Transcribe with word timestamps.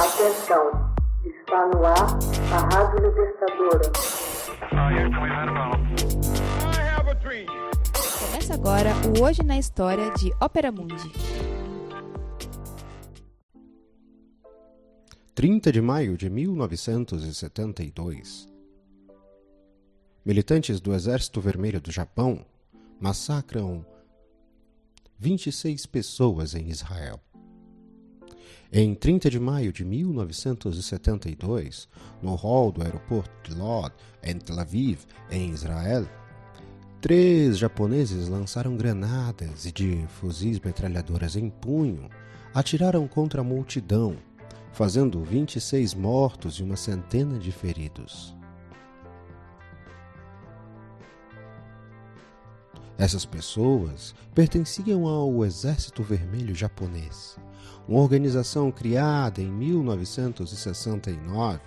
Atenção, 0.00 0.64
está 1.26 1.68
no 1.68 1.84
ar 1.84 2.18
a 2.54 2.58
Rádio 2.74 3.06
Libertadora. 3.06 3.92
Começa 8.18 8.54
agora 8.54 8.94
o 9.06 9.20
Hoje 9.22 9.42
na 9.42 9.58
História 9.58 10.10
de 10.14 10.32
Ópera 10.40 10.72
Mundi. 10.72 11.12
30 15.34 15.70
de 15.70 15.82
maio 15.82 16.16
de 16.16 16.30
1972. 16.30 18.48
Militantes 20.24 20.80
do 20.80 20.94
Exército 20.94 21.42
Vermelho 21.42 21.78
do 21.78 21.92
Japão 21.92 22.46
massacram 22.98 23.84
26 25.18 25.84
pessoas 25.84 26.54
em 26.54 26.70
Israel. 26.70 27.20
Em 28.72 28.94
30 28.94 29.28
de 29.28 29.40
maio 29.40 29.72
de 29.72 29.84
1972, 29.84 31.88
no 32.22 32.36
hall 32.36 32.70
do 32.70 32.84
aeroporto 32.84 33.32
de 33.42 33.52
Lod, 33.58 33.92
em 34.22 34.38
Tel 34.38 34.60
Aviv, 34.60 35.00
em 35.28 35.50
Israel, 35.50 36.06
três 37.00 37.58
japoneses 37.58 38.28
lançaram 38.28 38.76
granadas 38.76 39.66
e 39.66 39.72
de 39.72 40.06
fuzis 40.06 40.60
metralhadoras 40.60 41.34
em 41.34 41.50
punho 41.50 42.08
atiraram 42.54 43.08
contra 43.08 43.40
a 43.40 43.44
multidão, 43.44 44.16
fazendo 44.72 45.20
26 45.24 45.92
mortos 45.94 46.60
e 46.60 46.62
uma 46.62 46.76
centena 46.76 47.40
de 47.40 47.50
feridos. 47.50 48.36
Essas 53.00 53.24
pessoas 53.24 54.14
pertenciam 54.34 55.06
ao 55.06 55.42
Exército 55.42 56.02
Vermelho 56.02 56.54
Japonês, 56.54 57.38
uma 57.88 58.02
organização 58.02 58.70
criada 58.70 59.40
em 59.40 59.50
1969, 59.50 61.60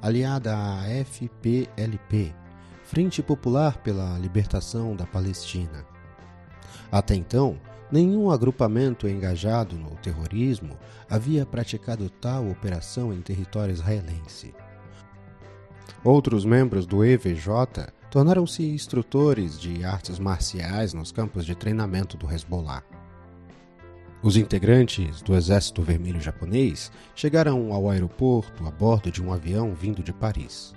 aliada 0.00 0.56
à 0.56 0.84
FPLP, 1.04 2.32
Frente 2.84 3.20
Popular 3.20 3.78
pela 3.78 4.16
Libertação 4.16 4.94
da 4.94 5.04
Palestina. 5.04 5.84
Até 6.92 7.16
então, 7.16 7.58
nenhum 7.90 8.30
agrupamento 8.30 9.08
engajado 9.08 9.76
no 9.76 9.90
terrorismo 9.96 10.78
havia 11.10 11.44
praticado 11.44 12.08
tal 12.08 12.48
operação 12.48 13.12
em 13.12 13.20
território 13.20 13.72
israelense. 13.72 14.54
Outros 16.04 16.44
membros 16.44 16.86
do 16.86 17.04
EVJ 17.04 17.95
tornaram-se 18.10 18.62
instrutores 18.62 19.58
de 19.58 19.84
artes 19.84 20.18
marciais 20.18 20.92
nos 20.92 21.12
campos 21.12 21.44
de 21.44 21.54
treinamento 21.54 22.16
do 22.16 22.30
Hezbollah. 22.30 22.82
Os 24.22 24.36
integrantes 24.36 25.20
do 25.22 25.36
Exército 25.36 25.82
Vermelho 25.82 26.20
Japonês 26.20 26.90
chegaram 27.14 27.72
ao 27.72 27.88
aeroporto 27.90 28.66
a 28.66 28.70
bordo 28.70 29.10
de 29.10 29.22
um 29.22 29.32
avião 29.32 29.74
vindo 29.74 30.02
de 30.02 30.12
Paris. 30.12 30.74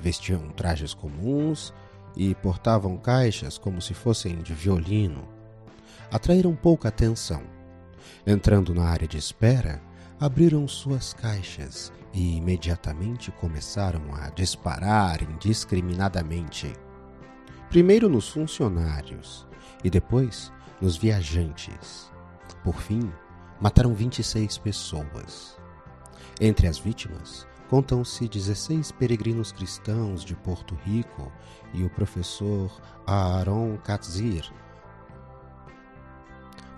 Vestiam 0.00 0.48
trajes 0.50 0.92
comuns 0.92 1.72
e 2.16 2.34
portavam 2.34 2.96
caixas 2.96 3.56
como 3.56 3.80
se 3.80 3.94
fossem 3.94 4.36
de 4.38 4.52
violino. 4.52 5.28
Atraíram 6.10 6.54
pouca 6.54 6.88
atenção. 6.88 7.42
Entrando 8.26 8.74
na 8.74 8.84
área 8.84 9.06
de 9.06 9.16
espera, 9.16 9.80
abriram 10.20 10.68
suas 10.68 11.14
caixas 11.14 11.90
e 12.12 12.36
imediatamente 12.36 13.30
começaram 13.32 14.02
a 14.14 14.28
disparar 14.28 15.22
indiscriminadamente. 15.22 16.70
Primeiro 17.70 18.06
nos 18.06 18.28
funcionários 18.28 19.46
e 19.82 19.88
depois 19.88 20.52
nos 20.78 20.98
viajantes. 20.98 22.12
Por 22.62 22.76
fim, 22.82 23.10
mataram 23.58 23.94
26 23.94 24.58
pessoas. 24.58 25.58
Entre 26.38 26.66
as 26.66 26.78
vítimas, 26.78 27.46
contam-se 27.70 28.28
16 28.28 28.92
peregrinos 28.92 29.52
cristãos 29.52 30.22
de 30.22 30.36
Porto 30.36 30.74
Rico 30.84 31.32
e 31.72 31.82
o 31.82 31.88
professor 31.88 32.78
Aaron 33.06 33.78
Katzir, 33.78 34.52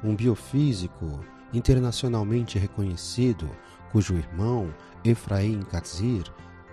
um 0.05 0.15
biofísico 0.15 1.21
internacionalmente 1.53 2.59
reconhecido, 2.59 3.49
cujo 3.91 4.15
irmão, 4.15 4.73
Efraim 5.05 5.63
Katzir, 5.63 6.25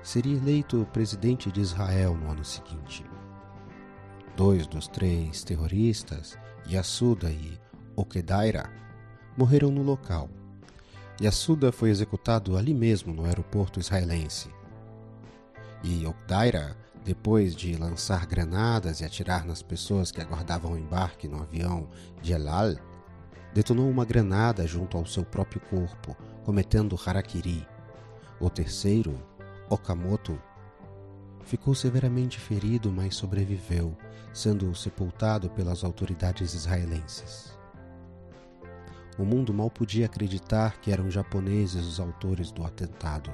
seria 0.02 0.38
eleito 0.38 0.88
presidente 0.94 1.52
de 1.52 1.62
Israel 1.62 2.16
no 2.16 2.32
ano 2.32 2.46
seguinte. 2.46 3.04
Dois 4.36 4.66
dos 4.66 4.88
três 4.88 5.44
terroristas, 5.44 6.38
Yassuda 6.68 7.30
e 7.30 7.60
Okedaira, 7.96 8.70
morreram 9.38 9.70
no 9.70 9.84
local. 9.84 10.30
Yassuda 11.22 11.72
foi 11.72 11.90
executado 11.90 12.56
ali 12.56 12.74
mesmo 12.74 13.14
no 13.14 13.26
aeroporto 13.26 13.80
israelense. 13.80 14.50
E 15.84 16.06
Okedaira, 16.06 16.78
depois 17.04 17.56
de 17.56 17.76
lançar 17.76 18.26
granadas 18.26 19.02
e 19.02 19.06
atirar 19.06 19.46
nas 19.46 19.62
pessoas 19.62 20.12
que 20.12 20.22
aguardavam 20.22 20.74
o 20.74 20.78
embarque 20.78 21.28
no 21.28 21.42
avião 21.42 21.90
de 22.22 22.32
El 22.32 22.48
Al, 22.48 22.76
detonou 23.54 23.90
uma 23.90 24.06
granada 24.06 24.66
junto 24.66 24.98
ao 24.98 25.06
seu 25.06 25.24
próprio 25.24 25.62
corpo, 25.62 26.16
cometendo 26.44 27.00
harakiri. 27.06 27.68
O 28.40 28.50
terceiro, 28.50 29.20
Okamoto, 29.70 30.40
ficou 31.44 31.74
severamente 31.74 32.40
ferido, 32.40 32.92
mas 32.92 33.16
sobreviveu, 33.16 33.98
sendo 34.34 34.74
sepultado 34.76 35.50
pelas 35.50 35.84
autoridades 35.84 36.54
israelenses. 36.54 37.58
O 39.18 39.26
mundo 39.26 39.54
mal 39.54 39.70
podia 39.70 40.06
acreditar 40.06 40.80
que 40.80 40.92
eram 40.92 41.12
japoneses 41.12 41.86
os 41.86 42.00
autores 42.00 42.52
do 42.52 42.64
atentado. 42.64 43.32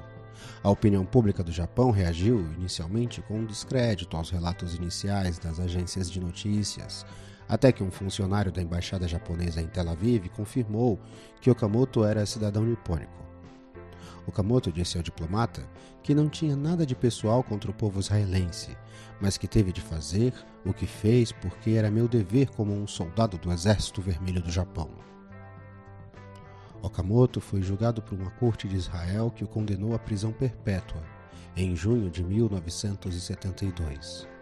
A 0.63 0.69
opinião 0.69 1.05
pública 1.05 1.43
do 1.43 1.51
Japão 1.51 1.91
reagiu 1.91 2.39
inicialmente 2.53 3.21
com 3.21 3.45
descrédito 3.45 4.17
aos 4.17 4.29
relatos 4.29 4.73
iniciais 4.73 5.37
das 5.37 5.59
agências 5.59 6.09
de 6.09 6.19
notícias, 6.19 7.05
até 7.47 7.71
que 7.71 7.83
um 7.83 7.91
funcionário 7.91 8.51
da 8.51 8.61
embaixada 8.61 9.07
japonesa 9.07 9.61
em 9.61 9.67
Tel 9.67 9.89
Aviv 9.89 10.27
confirmou 10.29 10.99
que 11.39 11.49
Okamoto 11.49 12.03
era 12.03 12.25
cidadão 12.25 12.63
nipônico. 12.63 13.23
Okamoto 14.27 14.71
disse 14.71 14.97
ao 14.97 15.03
diplomata 15.03 15.61
que 16.01 16.15
não 16.15 16.27
tinha 16.27 16.55
nada 16.55 16.85
de 16.85 16.95
pessoal 16.95 17.43
contra 17.43 17.69
o 17.69 17.73
povo 17.73 17.99
israelense, 17.99 18.75
mas 19.21 19.37
que 19.37 19.47
teve 19.47 19.71
de 19.71 19.81
fazer 19.81 20.33
o 20.65 20.73
que 20.73 20.87
fez 20.87 21.31
porque 21.31 21.71
era 21.71 21.91
meu 21.91 22.07
dever 22.07 22.49
como 22.49 22.73
um 22.73 22.87
soldado 22.87 23.37
do 23.37 23.51
Exército 23.51 24.01
Vermelho 24.01 24.41
do 24.41 24.51
Japão. 24.51 24.89
Okamoto 26.81 27.39
foi 27.39 27.61
julgado 27.61 28.01
por 28.01 28.17
uma 28.17 28.31
corte 28.31 28.67
de 28.67 28.75
Israel 28.75 29.31
que 29.31 29.43
o 29.43 29.47
condenou 29.47 29.95
à 29.95 29.99
prisão 29.99 30.31
perpétua 30.31 31.01
em 31.55 31.75
junho 31.75 32.09
de 32.09 32.23
1972 32.23 34.34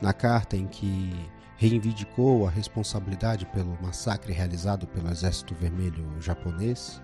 na 0.00 0.12
carta 0.12 0.56
em 0.56 0.66
que 0.66 1.12
reivindicou 1.56 2.46
a 2.46 2.50
responsabilidade 2.50 3.44
pelo 3.46 3.76
massacre 3.82 4.32
realizado 4.32 4.86
pelo 4.86 5.10
Exército 5.10 5.54
Vermelho 5.54 6.06
japonês, 6.18 7.02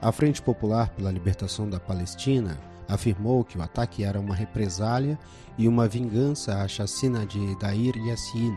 a 0.00 0.10
Frente 0.10 0.40
Popular 0.40 0.88
pela 0.90 1.10
Libertação 1.10 1.68
da 1.68 1.78
Palestina 1.78 2.58
afirmou 2.88 3.44
que 3.44 3.58
o 3.58 3.62
ataque 3.62 4.04
era 4.04 4.20
uma 4.20 4.34
represália 4.34 5.18
e 5.56 5.68
uma 5.68 5.86
vingança 5.86 6.62
à 6.62 6.68
chacina 6.68 7.26
de 7.26 7.58
Dair 7.58 7.96
Yassin 7.96 8.56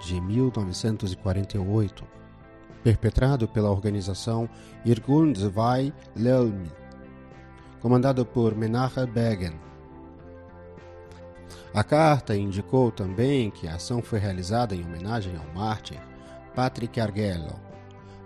de 0.00 0.20
1948, 0.20 2.04
perpetrado 2.82 3.46
pela 3.46 3.70
organização 3.70 4.48
Irgun 4.84 5.34
Zvai 5.34 5.92
Leumi, 6.16 6.70
comandada 7.80 8.24
por 8.24 8.54
Menachem 8.54 9.06
Begin, 9.06 9.52
a 11.74 11.82
carta 11.82 12.36
indicou 12.36 12.90
também 12.90 13.50
que 13.50 13.66
a 13.66 13.76
ação 13.76 14.02
foi 14.02 14.18
realizada 14.18 14.74
em 14.74 14.84
homenagem 14.84 15.36
ao 15.36 15.54
mártir 15.54 16.00
Patrick 16.54 17.00
Argello. 17.00 17.58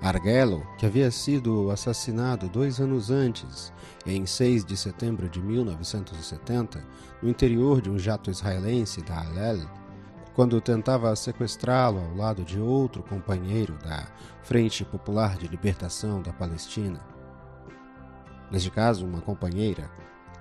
Argello, 0.03 0.67
que 0.79 0.85
havia 0.85 1.11
sido 1.11 1.71
assassinado 1.71 2.49
dois 2.49 2.81
anos 2.81 3.11
antes, 3.11 3.73
em 4.05 4.27
6 4.27 4.65
de 4.65 4.77
setembro 4.77 5.29
de 5.29 5.41
1970, 5.41 6.85
no 7.23 7.29
interior 7.29 7.81
de 7.81 7.91
um 7.91 7.99
jato 7.99 8.31
israelense 8.31 9.01
da 9.03 9.21
Alel, 9.21 9.67
quando 10.35 10.61
tentava 10.61 11.17
sequestrá-lo 11.17 11.99
ao 11.99 12.15
lado 12.15 12.45
de 12.45 12.61
outro 12.61 13.03
companheiro 13.03 13.79
da 13.83 14.07
Frente 14.43 14.85
Popular 14.85 15.37
de 15.37 15.49
Libertação 15.49 16.21
da 16.21 16.33
Palestina. 16.33 17.01
Neste 18.51 18.71
caso, 18.71 19.07
uma 19.07 19.21
companheira, 19.23 19.91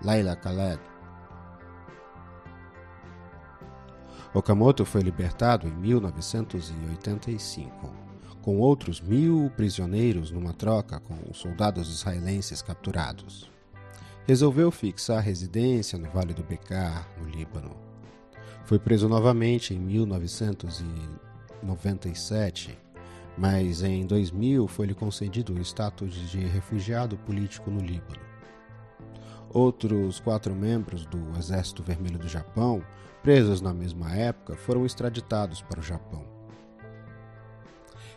Laila 0.04 0.36
Khaled. 0.36 0.95
Okamoto 4.36 4.84
foi 4.84 5.02
libertado 5.02 5.66
em 5.66 5.72
1985, 5.72 7.90
com 8.42 8.58
outros 8.58 9.00
mil 9.00 9.50
prisioneiros 9.56 10.30
numa 10.30 10.52
troca 10.52 11.00
com 11.00 11.16
os 11.32 11.38
soldados 11.38 11.90
israelenses 11.90 12.62
capturados. 12.62 13.50
Resolveu 14.28 14.70
fixar 14.72 15.24
residência 15.24 15.98
no 15.98 16.10
Vale 16.10 16.34
do 16.34 16.44
Becar, 16.44 17.08
no 17.18 17.30
Líbano. 17.30 17.78
Foi 18.66 18.78
preso 18.78 19.08
novamente 19.08 19.74
em 19.74 19.80
1997, 19.80 22.78
mas 23.38 23.84
em 23.84 24.06
2000 24.06 24.68
foi-lhe 24.68 24.94
concedido 24.94 25.54
o 25.54 25.62
status 25.62 26.14
de 26.30 26.40
refugiado 26.40 27.16
político 27.20 27.72
no 27.72 27.80
Líbano. 27.80 28.20
Outros 29.56 30.20
quatro 30.20 30.54
membros 30.54 31.06
do 31.06 31.18
Exército 31.38 31.82
Vermelho 31.82 32.20
do 32.20 32.28
Japão, 32.28 32.84
presos 33.24 33.62
na 33.62 33.74
mesma 33.74 34.14
época, 34.14 34.58
foram 34.58 34.86
extraditados 34.86 35.62
para 35.62 35.80
o 35.80 35.82
Japão. 35.82 36.26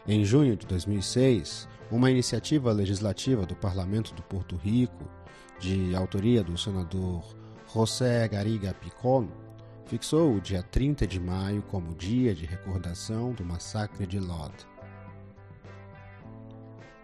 Em 0.05 0.25
junho 0.25 0.57
de 0.57 0.67
2006, 0.67 1.69
uma 1.93 2.11
iniciativa 2.11 2.73
legislativa 2.73 3.47
do 3.47 3.55
Parlamento 3.55 4.13
do 4.15 4.23
Porto 4.25 4.57
Rico, 4.57 5.09
de 5.61 5.95
autoria 5.95 6.43
do 6.43 6.59
senador 6.59 7.23
José 7.73 8.27
Gariga 8.27 8.75
Picon, 8.75 9.29
fixou 9.87 10.35
o 10.35 10.41
dia 10.41 10.65
30 10.65 11.07
de 11.07 11.21
maio 11.21 11.63
como 11.63 11.95
dia 11.95 12.35
de 12.35 12.47
recordação 12.47 13.33
do 13.33 13.45
massacre 13.45 14.09
de 14.09 14.19
Lod. 14.19 14.53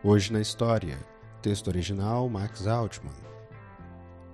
Hoje 0.03 0.33
na 0.33 0.41
História, 0.41 0.99
texto 1.41 1.69
original 1.69 2.29
Max 2.29 2.67
Altman, 2.67 3.34